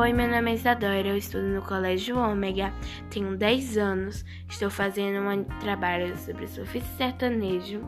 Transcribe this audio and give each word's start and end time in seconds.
Oi, 0.00 0.12
meu 0.12 0.28
nome 0.28 0.52
é 0.52 0.54
Isadora, 0.54 1.08
eu 1.08 1.16
estudo 1.16 1.42
no 1.42 1.60
Colégio 1.60 2.16
Ômega, 2.16 2.72
tenho 3.10 3.36
10 3.36 3.76
anos, 3.78 4.24
estou 4.48 4.70
fazendo 4.70 5.18
um 5.28 5.42
trabalho 5.58 6.16
sobre 6.16 6.46
surf 6.46 6.80
sertanejo 6.96 7.80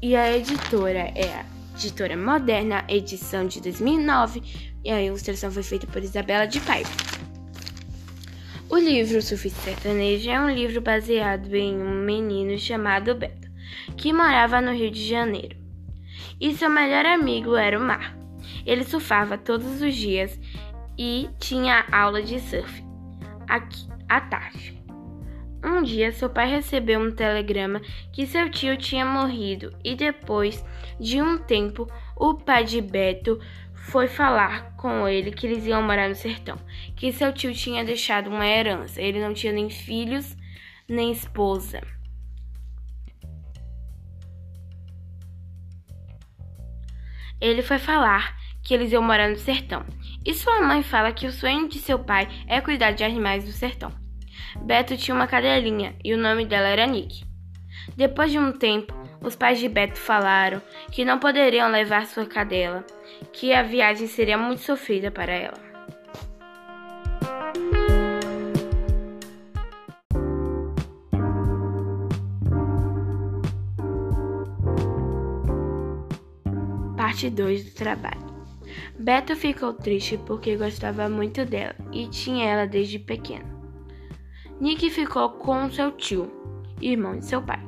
e 0.00 0.14
a 0.14 0.36
editora 0.36 1.10
é 1.16 1.40
a 1.40 1.44
Editora 1.74 2.16
Moderna, 2.16 2.84
edição 2.88 3.48
de 3.48 3.60
2009 3.60 4.40
e 4.84 4.92
a 4.92 5.02
ilustração 5.02 5.50
foi 5.50 5.64
feita 5.64 5.88
por 5.88 6.04
Isabela 6.04 6.46
de 6.46 6.60
Paiva. 6.60 6.90
O 8.70 8.78
livro 8.78 9.20
Surf 9.20 9.50
Sertanejo 9.50 10.30
é 10.30 10.40
um 10.40 10.50
livro 10.50 10.80
baseado 10.80 11.52
em 11.52 11.82
um 11.82 12.04
menino 12.04 12.56
chamado 12.60 13.12
Beto, 13.16 13.50
que 13.96 14.12
morava 14.12 14.60
no 14.60 14.70
Rio 14.70 14.92
de 14.92 15.04
Janeiro, 15.04 15.56
e 16.40 16.54
seu 16.54 16.70
melhor 16.70 17.04
amigo 17.06 17.56
era 17.56 17.76
o 17.76 17.82
mar. 17.82 18.17
Ele 18.64 18.84
surfava 18.84 19.38
todos 19.38 19.80
os 19.80 19.94
dias 19.94 20.38
e 20.98 21.28
tinha 21.38 21.84
aula 21.92 22.22
de 22.22 22.40
surf 22.40 22.84
aqui, 23.48 23.86
à 24.08 24.20
tarde. 24.20 24.78
Um 25.64 25.82
dia, 25.82 26.12
seu 26.12 26.30
pai 26.30 26.48
recebeu 26.48 27.00
um 27.00 27.10
telegrama 27.10 27.80
que 28.12 28.26
seu 28.26 28.48
tio 28.48 28.76
tinha 28.76 29.04
morrido 29.04 29.72
e 29.84 29.96
depois 29.96 30.64
de 31.00 31.20
um 31.20 31.36
tempo, 31.38 31.90
o 32.16 32.34
pai 32.34 32.64
de 32.64 32.80
Beto 32.80 33.40
foi 33.74 34.06
falar 34.06 34.76
com 34.76 35.08
ele 35.08 35.32
que 35.32 35.46
eles 35.46 35.66
iam 35.66 35.82
morar 35.82 36.08
no 36.08 36.14
sertão, 36.14 36.56
que 36.94 37.12
seu 37.12 37.32
tio 37.32 37.52
tinha 37.52 37.84
deixado 37.84 38.28
uma 38.28 38.46
herança. 38.46 39.00
Ele 39.00 39.20
não 39.20 39.34
tinha 39.34 39.52
nem 39.52 39.68
filhos, 39.68 40.36
nem 40.88 41.10
esposa. 41.10 41.80
Ele 47.40 47.62
foi 47.62 47.78
falar 47.78 48.36
que 48.62 48.74
eles 48.74 48.92
iam 48.92 49.02
morar 49.02 49.28
no 49.28 49.36
sertão. 49.36 49.84
E 50.24 50.34
sua 50.34 50.60
mãe 50.60 50.82
fala 50.82 51.12
que 51.12 51.26
o 51.26 51.32
sonho 51.32 51.68
de 51.68 51.78
seu 51.78 51.98
pai 51.98 52.28
é 52.46 52.60
cuidar 52.60 52.92
de 52.92 53.04
animais 53.04 53.44
do 53.44 53.52
sertão. 53.52 53.92
Beto 54.62 54.96
tinha 54.96 55.14
uma 55.14 55.26
cadelinha 55.26 55.96
e 56.04 56.12
o 56.12 56.18
nome 56.18 56.44
dela 56.44 56.68
era 56.68 56.86
Nick. 56.86 57.24
Depois 57.96 58.30
de 58.30 58.38
um 58.38 58.52
tempo, 58.52 58.94
os 59.20 59.34
pais 59.34 59.58
de 59.58 59.68
Beto 59.68 59.98
falaram 59.98 60.60
que 60.92 61.04
não 61.04 61.18
poderiam 61.18 61.70
levar 61.70 62.06
sua 62.06 62.26
cadela, 62.26 62.84
que 63.32 63.52
a 63.52 63.62
viagem 63.62 64.06
seria 64.06 64.36
muito 64.36 64.62
sofrida 64.62 65.10
para 65.10 65.32
ela. 65.32 65.68
Parte 77.08 77.30
2 77.30 77.64
do 77.64 77.70
trabalho. 77.70 78.20
Beto 78.98 79.34
ficou 79.34 79.72
triste 79.72 80.18
porque 80.26 80.58
gostava 80.58 81.08
muito 81.08 81.42
dela 81.46 81.74
e 81.90 82.06
tinha 82.06 82.44
ela 82.44 82.66
desde 82.66 82.98
pequeno. 82.98 83.46
Nick 84.60 84.90
ficou 84.90 85.30
com 85.30 85.70
seu 85.70 85.90
tio, 85.92 86.30
irmão 86.82 87.18
de 87.18 87.24
seu 87.24 87.40
pai. 87.40 87.60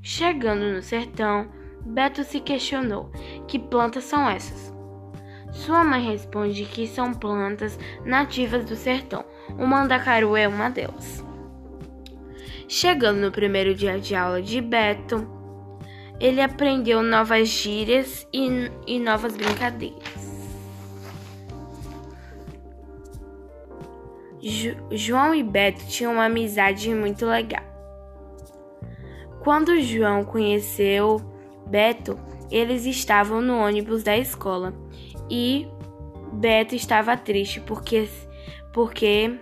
Chegando 0.00 0.72
no 0.72 0.80
sertão, 0.80 1.48
Beto 1.86 2.22
se 2.22 2.38
questionou: 2.38 3.10
que 3.48 3.58
plantas 3.58 4.04
são 4.04 4.30
essas? 4.30 4.72
Sua 5.50 5.82
mãe 5.82 6.12
responde 6.12 6.64
que 6.64 6.86
são 6.86 7.12
plantas 7.12 7.76
nativas 8.04 8.64
do 8.64 8.76
sertão. 8.76 9.24
O 9.58 9.66
mandacaru 9.66 10.36
é 10.36 10.46
uma 10.46 10.70
delas. 10.70 11.24
Chegando 12.68 13.18
no 13.18 13.32
primeiro 13.32 13.74
dia 13.74 13.98
de 13.98 14.14
aula 14.14 14.40
de 14.40 14.60
Beto, 14.60 15.37
ele 16.20 16.40
aprendeu 16.40 17.02
novas 17.02 17.48
gírias 17.48 18.26
e, 18.32 18.70
e 18.86 18.98
novas 18.98 19.36
brincadeiras. 19.36 20.28
João 24.92 25.34
e 25.34 25.42
Beto 25.42 25.86
tinham 25.86 26.12
uma 26.12 26.26
amizade 26.26 26.92
muito 26.94 27.26
legal. 27.26 27.62
Quando 29.40 29.80
João 29.80 30.24
conheceu 30.24 31.20
Beto, 31.66 32.18
eles 32.50 32.86
estavam 32.86 33.40
no 33.40 33.58
ônibus 33.58 34.02
da 34.02 34.16
escola 34.16 34.72
e 35.30 35.68
Beto 36.32 36.74
estava 36.74 37.16
triste 37.16 37.60
porque 37.60 38.08
porque 38.72 39.38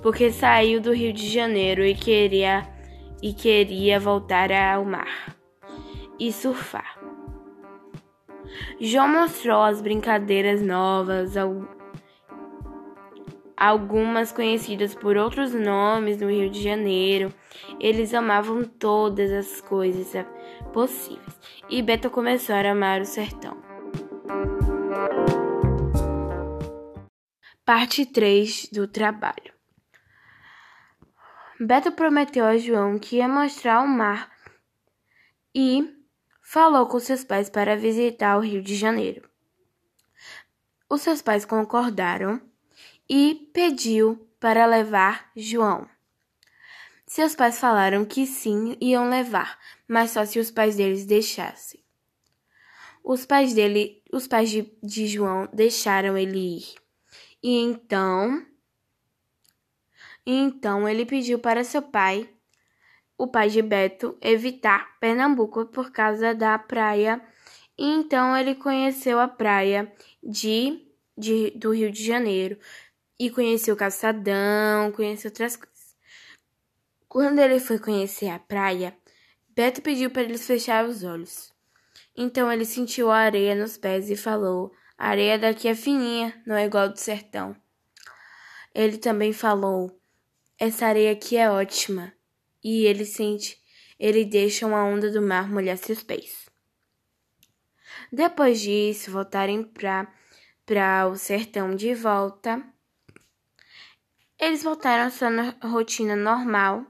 porque 0.00 0.30
saiu 0.30 0.80
do 0.80 0.92
Rio 0.92 1.12
de 1.12 1.28
Janeiro 1.28 1.84
e 1.84 1.94
queria 1.94 2.66
e 3.22 3.32
queria 3.32 3.98
voltar 3.98 4.50
ao 4.52 4.84
mar 4.84 5.36
e 6.18 6.32
surfar. 6.32 6.98
João 8.80 9.08
mostrou 9.08 9.62
as 9.62 9.80
brincadeiras 9.80 10.62
novas, 10.62 11.34
algumas 13.56 14.32
conhecidas 14.32 14.94
por 14.94 15.16
outros 15.16 15.52
nomes 15.52 16.20
no 16.20 16.30
Rio 16.30 16.48
de 16.48 16.62
Janeiro. 16.62 17.32
Eles 17.80 18.14
amavam 18.14 18.64
todas 18.64 19.30
as 19.32 19.60
coisas 19.60 20.12
possíveis 20.72 21.38
e 21.68 21.82
Beto 21.82 22.10
começou 22.10 22.54
a 22.54 22.70
amar 22.70 23.00
o 23.00 23.04
sertão. 23.04 23.56
Parte 27.64 28.06
3 28.06 28.70
do 28.72 28.88
trabalho. 28.88 29.57
Beto 31.60 31.90
prometeu 31.90 32.44
a 32.44 32.56
João 32.56 32.98
que 32.98 33.16
ia 33.16 33.26
mostrar 33.26 33.82
o 33.82 33.88
mar 33.88 34.30
e 35.52 35.92
falou 36.40 36.86
com 36.86 37.00
seus 37.00 37.24
pais 37.24 37.50
para 37.50 37.76
visitar 37.76 38.36
o 38.36 38.40
Rio 38.40 38.62
de 38.62 38.76
Janeiro. 38.76 39.28
Os 40.88 41.02
seus 41.02 41.20
pais 41.20 41.44
concordaram 41.44 42.40
e 43.08 43.50
pediu 43.52 44.28
para 44.38 44.66
levar 44.66 45.30
João. 45.34 45.88
Seus 47.04 47.34
pais 47.34 47.58
falaram 47.58 48.04
que 48.04 48.24
sim, 48.24 48.76
iam 48.80 49.10
levar, 49.10 49.58
mas 49.88 50.12
só 50.12 50.24
se 50.24 50.38
os 50.38 50.52
pais 50.52 50.76
deles 50.76 51.06
deixassem. 51.06 51.82
Os 53.02 53.26
pais 53.26 53.52
dele, 53.52 54.02
os 54.12 54.28
pais 54.28 54.48
de, 54.48 54.70
de 54.82 55.08
João 55.08 55.48
deixaram 55.52 56.16
ele 56.16 56.58
ir. 56.58 56.74
E 57.42 57.58
então, 57.58 58.46
então 60.26 60.88
ele 60.88 61.06
pediu 61.06 61.38
para 61.38 61.64
seu 61.64 61.82
pai, 61.82 62.28
o 63.16 63.26
pai 63.26 63.48
de 63.48 63.62
Beto, 63.62 64.16
evitar 64.20 64.98
Pernambuco 65.00 65.66
por 65.66 65.90
causa 65.90 66.34
da 66.34 66.58
praia. 66.58 67.20
E 67.76 67.84
então 67.84 68.36
ele 68.36 68.54
conheceu 68.54 69.18
a 69.18 69.28
praia 69.28 69.92
de, 70.22 70.86
de 71.16 71.50
do 71.52 71.72
Rio 71.72 71.90
de 71.90 72.04
Janeiro, 72.04 72.58
e 73.18 73.30
conheceu 73.30 73.74
o 73.74 73.76
calçadão, 73.76 74.92
conheceu 74.92 75.30
outras 75.30 75.56
coisas. 75.56 75.96
Quando 77.08 77.40
ele 77.40 77.58
foi 77.58 77.78
conhecer 77.78 78.28
a 78.28 78.38
praia, 78.38 78.96
Beto 79.48 79.82
pediu 79.82 80.10
para 80.10 80.22
eles 80.22 80.46
fechar 80.46 80.84
os 80.84 81.02
olhos. 81.02 81.52
Então 82.16 82.52
ele 82.52 82.64
sentiu 82.64 83.10
a 83.10 83.18
areia 83.18 83.54
nos 83.54 83.76
pés 83.76 84.08
e 84.08 84.16
falou: 84.16 84.72
A 84.96 85.08
areia 85.08 85.38
daqui 85.38 85.66
é 85.66 85.74
fininha, 85.74 86.40
não 86.46 86.54
é 86.54 86.66
igual 86.66 86.88
do 86.88 86.98
sertão. 86.98 87.56
Ele 88.74 88.98
também 88.98 89.32
falou: 89.32 89.97
Essa 90.58 90.86
areia 90.86 91.12
aqui 91.12 91.36
é 91.36 91.48
ótima. 91.48 92.12
E 92.62 92.84
ele 92.84 93.04
sente, 93.04 93.62
ele 93.98 94.24
deixa 94.24 94.66
uma 94.66 94.84
onda 94.84 95.10
do 95.10 95.22
mar 95.22 95.48
molhar 95.48 95.76
seus 95.76 96.02
pés. 96.02 96.48
Depois 98.12 98.60
disso, 98.60 99.12
voltarem 99.12 99.62
para 99.62 101.06
o 101.08 101.16
sertão 101.16 101.76
de 101.76 101.94
volta. 101.94 102.62
Eles 104.38 104.62
voltaram 104.62 105.04
à 105.06 105.10
sua 105.10 105.30
rotina 105.62 106.16
normal 106.16 106.84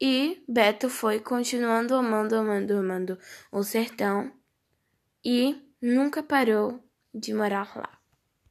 e 0.00 0.42
Beto 0.48 0.88
foi 0.88 1.20
continuando 1.20 1.94
amando, 1.94 2.36
amando, 2.36 2.76
amando 2.76 3.18
o 3.50 3.62
sertão 3.62 4.32
e 5.24 5.60
nunca 5.80 6.22
parou 6.22 6.82
de 7.12 7.34
morar 7.34 7.76
lá. 7.76 7.97